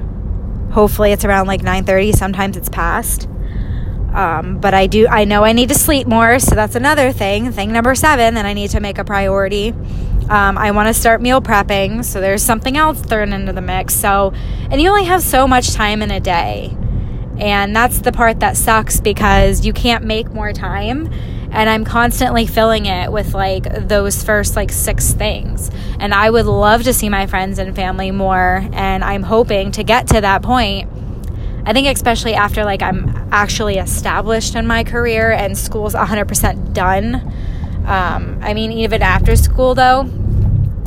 Hopefully 0.72 1.12
it's 1.12 1.24
around 1.24 1.48
like 1.48 1.62
9:30, 1.62 2.14
sometimes 2.16 2.58
it's 2.58 2.68
past. 2.68 3.28
Um, 4.14 4.60
but 4.60 4.74
I 4.74 4.88
do 4.88 5.08
I 5.08 5.24
know 5.24 5.44
I 5.44 5.54
need 5.54 5.70
to 5.70 5.76
sleep 5.76 6.08
more, 6.08 6.40
so 6.40 6.56
that's 6.56 6.76
another 6.76 7.12
thing. 7.12 7.52
Thing 7.52 7.72
number 7.72 7.96
7 7.96 8.34
that 8.34 8.46
I 8.46 8.54
need 8.54 8.72
to 8.72 8.80
make 8.80 8.98
a 8.98 9.06
priority. 9.06 9.74
Um, 10.30 10.58
I 10.58 10.72
want 10.72 10.88
to 10.88 10.94
start 10.94 11.22
meal 11.22 11.42
prepping, 11.42 12.06
so 12.06 12.22
there's 12.22 12.44
something 12.44 12.78
else 12.78 13.02
thrown 13.02 13.34
into 13.34 13.52
the 13.52 13.62
mix. 13.62 13.96
So, 13.96 14.32
and 14.70 14.80
you 14.80 14.90
only 14.90 15.06
have 15.06 15.24
so 15.24 15.48
much 15.48 15.74
time 15.74 16.02
in 16.02 16.12
a 16.12 16.20
day. 16.20 16.76
And 17.40 17.76
that's 17.76 18.00
the 18.00 18.12
part 18.12 18.40
that 18.42 18.56
sucks 18.56 19.00
because 19.00 19.66
you 19.66 19.74
can't 19.74 20.04
make 20.04 20.32
more 20.32 20.54
time 20.54 21.12
and 21.52 21.70
I'm 21.70 21.84
constantly 21.84 22.46
filling 22.46 22.86
it 22.86 23.12
with 23.12 23.34
like 23.34 23.88
those 23.88 24.24
first 24.24 24.56
like 24.56 24.72
six 24.72 25.14
things. 25.14 25.72
And 26.00 26.14
I 26.14 26.30
would 26.30 26.46
love 26.46 26.84
to 26.84 26.94
see 26.94 27.10
my 27.10 27.28
friends 27.28 27.60
and 27.60 27.76
family 27.76 28.12
more, 28.12 28.68
and 28.72 29.04
I'm 29.04 29.24
hoping 29.24 29.72
to 29.74 29.84
get 29.84 30.08
to 30.08 30.22
that 30.22 30.42
point. 30.42 30.90
I 31.66 31.74
think 31.74 31.88
especially 31.88 32.36
after 32.36 32.64
like 32.64 32.82
I'm 32.82 33.28
actually 33.32 33.78
established 33.78 34.56
in 34.56 34.66
my 34.66 34.84
career 34.84 35.32
and 35.32 35.58
school's 35.58 35.94
100% 35.94 36.74
done. 36.74 37.34
Um, 37.90 38.38
I 38.44 38.54
mean, 38.54 38.72
even 38.72 39.02
after 39.02 39.36
school 39.36 39.74
though, 39.74 40.04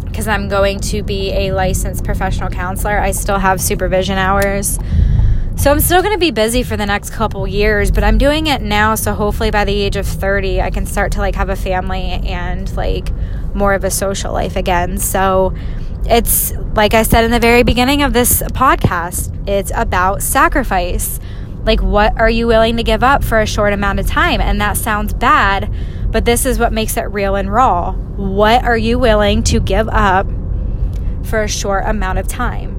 because 0.06 0.28
I'm 0.28 0.48
going 0.48 0.78
to 0.80 1.02
be 1.02 1.32
a 1.32 1.52
licensed 1.52 2.04
professional 2.04 2.48
counselor, 2.48 2.98
I 2.98 3.10
still 3.10 3.38
have 3.38 3.60
supervision 3.60 4.18
hours. 4.18 4.78
So 5.56 5.70
I'm 5.70 5.80
still 5.80 6.00
going 6.00 6.14
to 6.14 6.18
be 6.18 6.30
busy 6.30 6.62
for 6.62 6.76
the 6.76 6.86
next 6.86 7.10
couple 7.10 7.46
years, 7.46 7.90
but 7.90 8.04
I'm 8.04 8.18
doing 8.18 8.46
it 8.46 8.62
now 8.62 8.94
so 8.94 9.14
hopefully 9.14 9.50
by 9.50 9.64
the 9.64 9.74
age 9.74 9.96
of 9.96 10.06
30 10.06 10.60
I 10.60 10.70
can 10.70 10.86
start 10.86 11.12
to 11.12 11.18
like 11.18 11.34
have 11.34 11.48
a 11.48 11.56
family 11.56 12.02
and 12.04 12.74
like 12.76 13.10
more 13.54 13.74
of 13.74 13.82
a 13.82 13.90
social 13.90 14.32
life 14.32 14.54
again. 14.54 14.98
So 14.98 15.54
it's 16.04 16.52
like 16.74 16.94
I 16.94 17.02
said 17.02 17.24
in 17.24 17.30
the 17.32 17.40
very 17.40 17.64
beginning 17.64 18.02
of 18.02 18.12
this 18.12 18.42
podcast, 18.42 19.48
it's 19.48 19.72
about 19.74 20.22
sacrifice. 20.22 21.18
Like 21.64 21.82
what 21.82 22.16
are 22.18 22.30
you 22.30 22.46
willing 22.46 22.76
to 22.76 22.82
give 22.82 23.02
up 23.02 23.24
for 23.24 23.40
a 23.40 23.46
short 23.46 23.72
amount 23.72 23.98
of 23.98 24.06
time? 24.06 24.40
And 24.40 24.60
that 24.60 24.76
sounds 24.76 25.12
bad, 25.12 25.72
but 26.12 26.24
this 26.24 26.46
is 26.46 26.58
what 26.58 26.72
makes 26.72 26.96
it 26.96 27.10
real 27.10 27.34
and 27.34 27.52
raw. 27.52 27.92
What 27.92 28.64
are 28.64 28.76
you 28.76 28.98
willing 28.98 29.42
to 29.44 29.58
give 29.58 29.88
up 29.88 30.26
for 31.24 31.42
a 31.42 31.48
short 31.48 31.84
amount 31.86 32.18
of 32.18 32.28
time? 32.28 32.78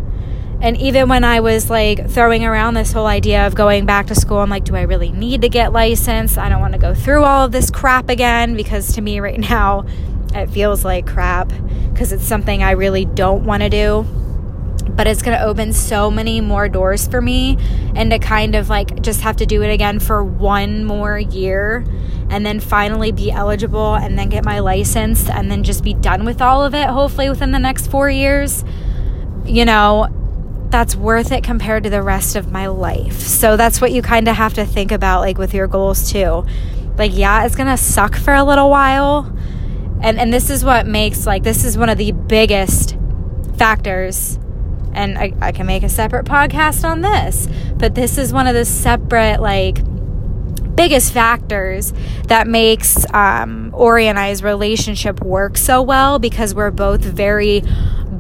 And 0.62 0.78
even 0.78 1.10
when 1.10 1.26
I 1.26 1.42
was 1.42 1.70
like 1.70 2.10
throwing 2.10 2.46
around 2.46 2.76
this 2.76 2.94
whole 2.94 3.08
idea 3.08 3.46
of 3.46 3.54
going 3.54 3.86
back 3.86 4.08
to 4.08 4.16
school, 4.16 4.38
I'm 4.38 4.50
like, 4.50 4.64
do 4.64 4.76
I 4.78 4.84
really 4.84 5.12
need 5.12 5.42
to 5.42 5.50
get 5.50 5.74
licensed? 5.74 6.38
I 6.38 6.48
don't 6.48 6.62
want 6.62 6.72
to 6.72 6.80
go 6.80 6.96
through 6.96 7.24
all 7.24 7.46
of 7.46 7.52
this 7.52 7.70
crap 7.70 8.08
again 8.10 8.56
because 8.56 8.94
to 8.94 9.02
me 9.02 9.20
right 9.20 9.40
now, 9.50 9.86
it 10.34 10.50
feels 10.50 10.86
like 10.86 11.06
crap 11.06 11.52
because 11.92 12.14
it's 12.14 12.26
something 12.26 12.64
I 12.64 12.72
really 12.72 13.04
don't 13.04 13.44
want 13.44 13.62
to 13.64 13.70
do. 13.70 14.06
But 14.96 15.08
it's 15.08 15.22
going 15.22 15.38
to 15.38 15.44
open 15.44 15.74
so 15.74 16.12
many 16.12 16.40
more 16.40 16.70
doors 16.70 17.08
for 17.08 17.22
me 17.22 17.58
and 17.96 18.12
to 18.12 18.20
kind 18.20 18.56
of 18.56 18.70
like 18.70 19.02
just 19.02 19.22
have 19.22 19.38
to 19.38 19.46
do 19.46 19.64
it 19.64 19.72
again 19.74 20.00
for 20.00 20.24
one 20.24 20.86
more 20.86 21.18
year 21.18 21.84
and 22.30 22.46
then 22.46 22.60
finally 22.60 23.12
be 23.12 23.32
eligible 23.32 23.96
and 23.96 24.18
then 24.18 24.30
get 24.30 24.46
my 24.46 24.60
license 24.60 25.30
and 25.30 25.52
then 25.52 25.64
just 25.64 25.84
be 25.84 25.94
done 25.94 26.26
with 26.26 26.42
all 26.42 26.64
of 26.64 26.74
it, 26.74 26.88
hopefully 26.88 27.30
within 27.30 27.52
the 27.52 27.60
next 27.60 27.88
four 27.88 28.10
years. 28.10 28.64
You 29.46 29.66
know, 29.66 30.08
that's 30.70 30.96
worth 30.96 31.32
it 31.32 31.44
compared 31.44 31.84
to 31.84 31.92
the 31.92 32.02
rest 32.02 32.36
of 32.36 32.52
my 32.52 32.68
life. 32.68 33.20
So 33.20 33.56
that's 33.58 33.80
what 33.80 33.92
you 33.92 34.02
kind 34.02 34.28
of 34.28 34.36
have 34.36 34.56
to 34.56 34.66
think 34.66 34.92
about 34.92 35.22
like 35.22 35.38
with 35.38 35.54
your 35.54 35.68
goals 35.68 36.12
too. 36.12 36.46
Like 36.98 37.12
yeah, 37.14 37.46
it's 37.46 37.56
going 37.56 37.70
to 37.70 37.78
suck 37.78 38.16
for 38.16 38.34
a 38.34 38.44
little 38.44 38.70
while. 38.70 39.32
And 40.02 40.20
and 40.20 40.34
this 40.34 40.50
is 40.50 40.66
what 40.66 40.88
makes 40.88 41.28
like 41.28 41.44
this 41.44 41.64
is 41.64 41.78
one 41.78 41.90
of 41.90 42.00
the 42.00 42.12
biggest 42.12 42.98
factors 43.58 44.40
and 44.94 45.18
I, 45.18 45.34
I 45.42 45.52
can 45.52 45.66
make 45.66 45.84
a 45.84 45.90
separate 45.90 46.26
podcast 46.26 46.88
on 46.88 47.02
this, 47.02 47.48
but 47.76 47.96
this 47.96 48.18
is 48.18 48.34
one 48.34 48.48
of 48.48 48.54
the 48.54 48.66
separate 48.66 49.42
like 49.42 49.84
biggest 50.76 51.14
factors 51.14 51.94
that 52.28 52.48
makes 52.48 53.06
um, 53.14 53.70
Ori 53.74 54.08
and 54.08 54.18
I's 54.18 54.42
relationship 54.42 55.22
work 55.22 55.58
so 55.58 55.82
well 55.82 56.18
because 56.18 56.56
we're 56.56 56.72
both 56.72 57.02
very 57.02 57.62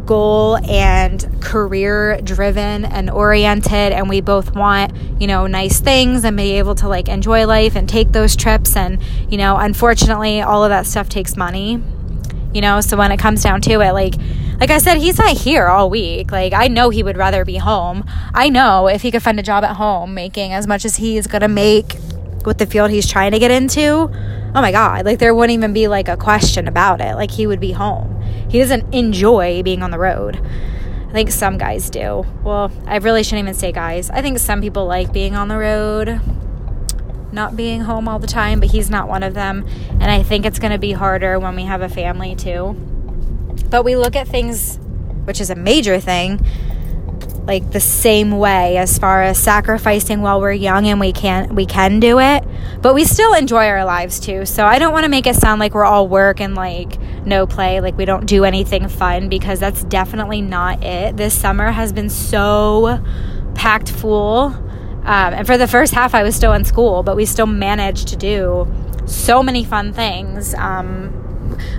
goal 0.05 0.57
and 0.69 1.41
career 1.41 2.19
driven 2.21 2.85
and 2.85 3.09
oriented 3.09 3.93
and 3.93 4.09
we 4.09 4.19
both 4.19 4.53
want 4.53 4.91
you 5.19 5.25
know 5.25 5.47
nice 5.47 5.79
things 5.79 6.25
and 6.25 6.35
be 6.35 6.51
able 6.57 6.75
to 6.75 6.89
like 6.89 7.07
enjoy 7.07 7.47
life 7.47 7.77
and 7.77 7.87
take 7.87 8.11
those 8.11 8.35
trips 8.35 8.75
and 8.75 9.01
you 9.29 9.37
know 9.37 9.55
unfortunately 9.55 10.41
all 10.41 10.61
of 10.61 10.69
that 10.69 10.85
stuff 10.85 11.07
takes 11.07 11.37
money 11.37 11.81
you 12.53 12.61
know? 12.61 12.81
So 12.81 12.95
when 12.95 13.11
it 13.11 13.17
comes 13.17 13.43
down 13.43 13.61
to 13.61 13.81
it 13.81 13.91
like 13.91 14.15
like 14.63 14.71
I 14.71 14.77
said, 14.77 14.97
he's 14.97 15.17
not 15.17 15.35
here 15.35 15.67
all 15.67 15.89
week. 15.89 16.31
Like, 16.31 16.53
I 16.53 16.69
know 16.69 16.89
he 16.89 17.03
would 17.03 17.17
rather 17.17 17.43
be 17.43 17.57
home. 17.57 18.05
I 18.33 18.47
know 18.47 18.87
if 18.87 19.01
he 19.01 19.11
could 19.11 19.21
find 19.21 19.37
a 19.37 19.43
job 19.43 19.65
at 19.65 19.75
home 19.75 20.13
making 20.13 20.53
as 20.53 20.67
much 20.67 20.85
as 20.85 20.95
he's 20.95 21.27
going 21.27 21.41
to 21.41 21.49
make 21.49 21.97
with 22.45 22.59
the 22.59 22.65
field 22.65 22.89
he's 22.89 23.05
trying 23.05 23.33
to 23.33 23.39
get 23.39 23.51
into, 23.51 23.83
oh 23.83 24.61
my 24.61 24.71
God, 24.71 25.03
like, 25.03 25.19
there 25.19 25.35
wouldn't 25.35 25.53
even 25.53 25.73
be 25.73 25.89
like 25.89 26.07
a 26.07 26.15
question 26.15 26.69
about 26.69 27.01
it. 27.01 27.15
Like, 27.15 27.29
he 27.29 27.45
would 27.45 27.59
be 27.59 27.73
home. 27.73 28.21
He 28.47 28.57
doesn't 28.57 28.95
enjoy 28.95 29.63
being 29.63 29.83
on 29.83 29.91
the 29.91 29.99
road. 29.99 30.37
I 31.09 31.11
think 31.11 31.31
some 31.31 31.57
guys 31.57 31.89
do. 31.89 32.25
Well, 32.41 32.71
I 32.85 32.99
really 32.99 33.23
shouldn't 33.23 33.43
even 33.43 33.55
say 33.55 33.73
guys. 33.73 34.09
I 34.11 34.21
think 34.21 34.39
some 34.39 34.61
people 34.61 34.85
like 34.85 35.11
being 35.11 35.35
on 35.35 35.49
the 35.49 35.57
road, 35.57 36.21
not 37.33 37.57
being 37.57 37.81
home 37.81 38.07
all 38.07 38.17
the 38.17 38.27
time, 38.27 38.61
but 38.61 38.71
he's 38.71 38.89
not 38.89 39.09
one 39.09 39.23
of 39.23 39.33
them. 39.33 39.67
And 39.89 40.05
I 40.05 40.23
think 40.23 40.45
it's 40.45 40.59
going 40.59 40.71
to 40.71 40.79
be 40.79 40.93
harder 40.93 41.37
when 41.37 41.53
we 41.57 41.63
have 41.63 41.81
a 41.81 41.89
family 41.89 42.33
too. 42.33 42.91
But 43.69 43.83
we 43.83 43.95
look 43.95 44.15
at 44.15 44.27
things, 44.27 44.77
which 45.25 45.41
is 45.41 45.49
a 45.49 45.55
major 45.55 45.99
thing, 45.99 46.45
like 47.45 47.71
the 47.71 47.79
same 47.79 48.31
way 48.31 48.77
as 48.77 48.97
far 48.97 49.21
as 49.21 49.37
sacrificing 49.37 50.21
while 50.21 50.39
we're 50.39 50.53
young 50.53 50.87
and 50.87 50.99
we 50.99 51.11
can 51.11 51.53
we 51.55 51.65
can 51.65 51.99
do 51.99 52.19
it. 52.19 52.43
But 52.81 52.93
we 52.93 53.03
still 53.03 53.33
enjoy 53.33 53.67
our 53.67 53.85
lives 53.85 54.19
too. 54.19 54.45
So 54.45 54.65
i 54.65 54.79
don't 54.79 54.93
want 54.93 55.03
to 55.03 55.09
make 55.09 55.27
it 55.27 55.35
sound 55.35 55.59
like 55.59 55.73
we're 55.73 55.85
all 55.85 56.07
work 56.07 56.39
and 56.39 56.55
like 56.55 56.99
no 57.25 57.45
play 57.45 57.79
like 57.81 57.97
we 57.97 58.05
don't 58.05 58.25
do 58.25 58.43
anything 58.43 58.87
fun 58.87 59.29
because 59.29 59.59
that's 59.59 59.83
definitely 59.83 60.41
not 60.41 60.83
it. 60.83 61.17
This 61.17 61.37
summer 61.37 61.71
has 61.71 61.91
been 61.91 62.09
so 62.09 63.03
packed 63.55 63.91
full. 63.91 64.55
Um, 65.05 65.33
and 65.33 65.45
for 65.45 65.57
the 65.57 65.67
first 65.67 65.93
half 65.93 66.15
i 66.15 66.23
was 66.23 66.33
still 66.33 66.53
in 66.53 66.63
school 66.63 67.03
but 67.03 67.17
we 67.17 67.25
still 67.25 67.45
managed 67.45 68.07
to 68.07 68.15
do 68.15 68.65
so 69.05 69.43
many 69.43 69.65
fun 69.65 69.91
things. 69.91 70.53
Um, 70.55 71.32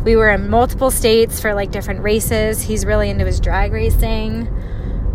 we 0.05 0.17
were 0.17 0.31
in 0.31 0.49
multiple 0.49 0.91
states 0.91 1.41
for 1.41 1.55
like 1.55 1.71
different 1.71 2.03
races. 2.03 2.63
He's 2.63 2.85
really 2.85 3.11
into 3.11 3.25
his 3.25 3.41
drag 3.41 3.73
racing. 3.73 4.49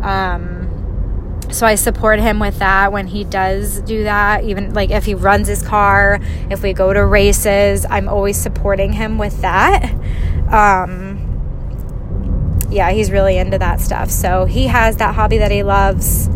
Um, 0.01 1.39
so 1.51 1.65
I 1.65 1.75
support 1.75 2.19
him 2.19 2.39
with 2.39 2.59
that 2.59 2.91
when 2.91 3.07
he 3.07 3.23
does 3.23 3.81
do 3.81 4.03
that. 4.03 4.43
Even 4.43 4.73
like 4.73 4.91
if 4.91 5.05
he 5.05 5.15
runs 5.15 5.47
his 5.47 5.63
car, 5.63 6.19
if 6.49 6.61
we 6.61 6.73
go 6.73 6.93
to 6.93 7.03
races, 7.03 7.85
I'm 7.89 8.07
always 8.07 8.37
supporting 8.37 8.93
him 8.93 9.17
with 9.17 9.41
that. 9.41 9.91
Um, 10.51 11.25
yeah, 12.69 12.91
he's 12.91 13.09
really 13.09 13.37
into 13.37 13.57
that 13.57 13.81
stuff. 13.81 14.11
So 14.11 14.45
he 14.45 14.67
has 14.67 14.97
that 14.97 15.15
hobby 15.15 15.39
that 15.39 15.51
he 15.51 15.63
loves. 15.63 16.27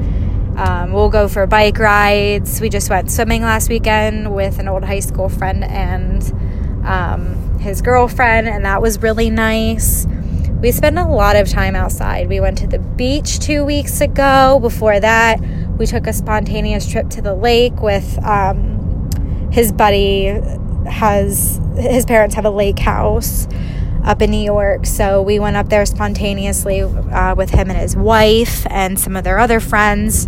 Um, 0.55 0.93
we'll 0.93 1.09
go 1.09 1.27
for 1.27 1.45
bike 1.47 1.79
rides. 1.79 2.59
We 2.61 2.69
just 2.69 2.89
went 2.89 3.11
swimming 3.11 3.41
last 3.41 3.69
weekend 3.69 4.33
with 4.33 4.59
an 4.59 4.67
old 4.67 4.83
high 4.83 4.99
school 4.99 5.29
friend 5.29 5.63
and 5.63 6.23
um, 6.85 7.42
his 7.63 7.81
girlfriend, 7.81 8.47
and 8.47 8.65
that 8.65 8.81
was 8.81 9.01
really 9.01 9.29
nice. 9.29 10.05
We 10.61 10.71
spent 10.71 10.97
a 10.97 11.05
lot 11.05 11.35
of 11.35 11.49
time 11.49 11.75
outside. 11.75 12.29
We 12.29 12.39
went 12.39 12.57
to 12.59 12.67
the 12.67 12.79
beach 12.79 13.39
two 13.39 13.65
weeks 13.65 13.99
ago. 13.99 14.59
Before 14.61 14.99
that, 14.99 15.41
we 15.77 15.85
took 15.85 16.07
a 16.07 16.13
spontaneous 16.13 16.89
trip 16.89 17.09
to 17.09 17.21
the 17.21 17.33
lake 17.33 17.81
with 17.81 18.23
um, 18.23 19.49
his 19.51 19.71
buddy. 19.71 20.39
Has 20.85 21.61
his 21.77 22.05
parents 22.05 22.35
have 22.35 22.45
a 22.45 22.49
lake 22.49 22.77
house 22.77 23.47
up 24.03 24.21
in 24.21 24.31
New 24.31 24.43
York, 24.43 24.85
so 24.85 25.21
we 25.21 25.39
went 25.39 25.55
up 25.55 25.69
there 25.69 25.85
spontaneously 25.85 26.81
uh, 26.81 27.33
with 27.35 27.49
him 27.49 27.69
and 27.69 27.79
his 27.79 27.95
wife 27.95 28.67
and 28.69 28.99
some 28.99 29.15
of 29.15 29.23
their 29.23 29.39
other 29.39 29.61
friends. 29.61 30.27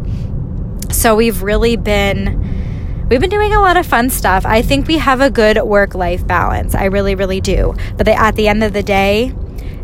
So 0.92 1.16
we've 1.16 1.44
really 1.44 1.76
been 1.76 2.65
We've 3.08 3.22
been 3.22 3.30
doing 3.30 3.54
a 3.54 3.60
lot 3.60 3.78
of 3.78 3.86
fun 3.86 4.10
stuff. 4.10 4.48
I 4.48 4.64
think 4.64 4.88
we 4.88 4.98
have 4.98 5.22
a 5.22 5.30
good 5.30 5.62
work 5.62 5.94
life 5.94 6.26
balance. 6.26 6.74
I 6.74 6.86
really, 6.86 7.14
really 7.14 7.40
do. 7.40 7.76
But 7.98 8.08
at 8.08 8.36
the 8.36 8.48
end 8.48 8.64
of 8.64 8.74
the 8.74 8.82
day, 8.82 9.32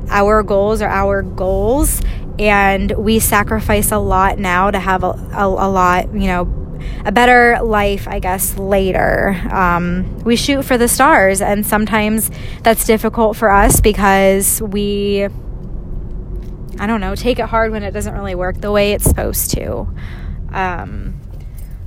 our 0.09 0.41
goals 0.41 0.81
are 0.81 0.89
our 0.89 1.21
goals, 1.21 2.01
and 2.39 2.91
we 2.93 3.19
sacrifice 3.19 3.91
a 3.91 3.99
lot 3.99 4.39
now 4.39 4.71
to 4.71 4.79
have 4.79 5.03
a, 5.03 5.11
a, 5.33 5.45
a 5.45 5.69
lot, 5.69 6.11
you 6.15 6.27
know, 6.27 6.79
a 7.05 7.11
better 7.11 7.59
life, 7.61 8.07
I 8.07 8.17
guess, 8.17 8.57
later. 8.57 9.39
Um, 9.51 10.17
we 10.23 10.35
shoot 10.35 10.63
for 10.63 10.79
the 10.79 10.87
stars, 10.87 11.41
and 11.41 11.63
sometimes 11.63 12.31
that's 12.63 12.87
difficult 12.87 13.37
for 13.37 13.51
us 13.51 13.81
because 13.81 14.63
we, 14.63 15.25
I 16.79 16.87
don't 16.87 17.01
know, 17.01 17.13
take 17.13 17.37
it 17.37 17.45
hard 17.45 17.71
when 17.71 17.83
it 17.83 17.91
doesn't 17.91 18.15
really 18.15 18.33
work 18.33 18.61
the 18.61 18.71
way 18.71 18.93
it's 18.93 19.05
supposed 19.05 19.51
to. 19.51 19.87
Um, 20.51 21.10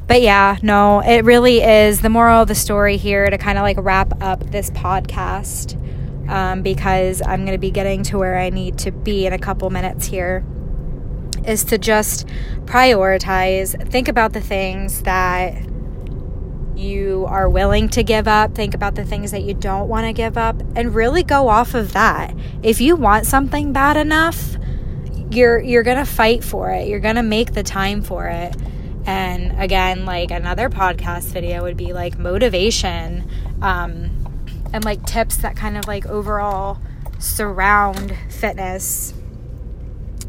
but 0.06 0.22
yeah, 0.22 0.58
no, 0.62 1.00
it 1.00 1.24
really 1.24 1.62
is 1.62 2.00
the 2.00 2.10
moral 2.10 2.42
of 2.42 2.48
the 2.48 2.54
story 2.54 2.96
here 2.96 3.28
to 3.28 3.38
kind 3.38 3.58
of 3.58 3.62
like 3.62 3.76
wrap 3.80 4.22
up 4.22 4.50
this 4.50 4.70
podcast 4.70 5.80
um, 6.28 6.62
because 6.62 7.22
I'm 7.22 7.44
going 7.44 7.56
to 7.56 7.58
be 7.58 7.70
getting 7.70 8.02
to 8.04 8.18
where 8.18 8.38
I 8.38 8.50
need 8.50 8.78
to 8.80 8.92
be 8.92 9.26
in 9.26 9.32
a 9.32 9.38
couple 9.38 9.70
minutes 9.70 10.06
here 10.06 10.44
is 11.46 11.64
to 11.64 11.78
just 11.78 12.26
prioritize, 12.64 13.90
think 13.90 14.08
about 14.08 14.32
the 14.32 14.40
things 14.40 15.02
that 15.02 15.54
you 16.74 17.24
are 17.28 17.48
willing 17.48 17.88
to 17.90 18.02
give 18.02 18.26
up, 18.26 18.54
think 18.54 18.74
about 18.74 18.94
the 18.94 19.04
things 19.04 19.30
that 19.30 19.42
you 19.42 19.54
don't 19.54 19.88
want 19.88 20.06
to 20.06 20.12
give 20.12 20.36
up, 20.36 20.60
and 20.74 20.94
really 20.94 21.22
go 21.22 21.48
off 21.48 21.74
of 21.74 21.92
that. 21.92 22.34
If 22.62 22.80
you 22.80 22.96
want 22.96 23.26
something 23.26 23.72
bad 23.72 23.96
enough, 23.96 24.56
you're 25.30 25.58
you're 25.60 25.82
going 25.82 25.98
to 25.98 26.04
fight 26.04 26.44
for 26.44 26.70
it. 26.70 26.88
You're 26.88 27.00
going 27.00 27.16
to 27.16 27.22
make 27.22 27.54
the 27.54 27.62
time 27.62 28.02
for 28.02 28.26
it. 28.26 28.54
And 29.06 29.60
again, 29.60 30.04
like 30.04 30.30
another 30.30 30.70
podcast 30.70 31.24
video 31.24 31.62
would 31.62 31.76
be 31.76 31.92
like 31.92 32.18
motivation 32.18 33.28
um, 33.60 34.10
and 34.72 34.84
like 34.84 35.04
tips 35.04 35.36
that 35.38 35.56
kind 35.56 35.76
of 35.76 35.86
like 35.86 36.06
overall 36.06 36.78
surround 37.18 38.16
fitness. 38.30 39.14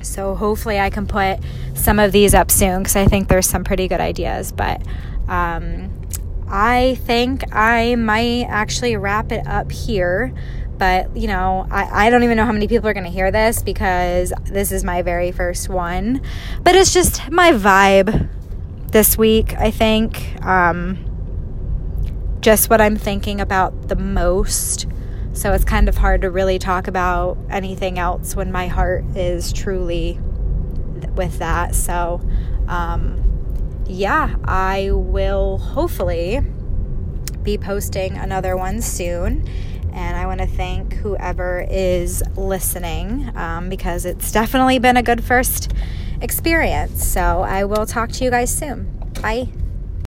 So 0.01 0.35
hopefully 0.35 0.79
I 0.79 0.89
can 0.89 1.07
put 1.07 1.39
some 1.73 1.99
of 1.99 2.11
these 2.11 2.33
up 2.33 2.51
soon 2.51 2.79
because 2.79 2.95
I 2.95 3.05
think 3.05 3.27
there's 3.27 3.47
some 3.47 3.63
pretty 3.63 3.87
good 3.87 4.01
ideas. 4.01 4.51
But 4.51 4.81
um, 5.27 6.01
I 6.47 6.95
think 7.05 7.43
I 7.53 7.95
might 7.95 8.45
actually 8.49 8.97
wrap 8.97 9.31
it 9.31 9.45
up 9.47 9.71
here 9.71 10.33
but 10.77 11.15
you 11.15 11.27
know 11.27 11.65
I, 11.71 12.07
I 12.07 12.09
don't 12.09 12.23
even 12.23 12.35
know 12.35 12.45
how 12.45 12.51
many 12.51 12.67
people 12.67 12.89
are 12.89 12.93
going 12.93 13.05
to 13.05 13.09
hear 13.09 13.31
this 13.31 13.63
because 13.63 14.33
this 14.43 14.73
is 14.73 14.83
my 14.83 15.01
very 15.01 15.31
first 15.31 15.69
one 15.69 16.21
but 16.63 16.75
it's 16.75 16.93
just 16.93 17.31
my 17.31 17.53
vibe 17.53 18.27
this 18.95 19.17
week, 19.17 19.53
I 19.57 19.71
think. 19.71 20.41
Um, 20.41 20.97
just 22.39 22.69
what 22.69 22.79
I'm 22.79 22.95
thinking 22.95 23.41
about 23.41 23.89
the 23.89 23.97
most. 23.97 24.87
So 25.33 25.51
it's 25.51 25.65
kind 25.65 25.89
of 25.89 25.97
hard 25.97 26.21
to 26.21 26.31
really 26.31 26.57
talk 26.57 26.87
about 26.87 27.37
anything 27.49 27.99
else 27.99 28.37
when 28.37 28.53
my 28.53 28.67
heart 28.67 29.03
is 29.13 29.51
truly 29.51 30.17
with 31.13 31.39
that. 31.39 31.75
So, 31.75 32.21
um, 32.69 33.83
yeah, 33.85 34.37
I 34.45 34.91
will 34.91 35.57
hopefully 35.57 36.39
be 37.43 37.57
posting 37.57 38.15
another 38.15 38.55
one 38.55 38.81
soon. 38.81 39.45
And 39.91 40.15
I 40.15 40.25
want 40.25 40.39
to 40.39 40.47
thank 40.47 40.93
whoever 40.93 41.67
is 41.69 42.23
listening 42.37 43.29
um, 43.35 43.67
because 43.67 44.05
it's 44.05 44.31
definitely 44.31 44.79
been 44.79 44.95
a 44.95 45.03
good 45.03 45.21
first 45.21 45.73
experience. 46.21 47.05
So 47.05 47.41
I 47.41 47.63
will 47.63 47.85
talk 47.85 48.11
to 48.13 48.23
you 48.23 48.29
guys 48.29 48.55
soon. 48.55 48.85
Bye. 49.21 49.49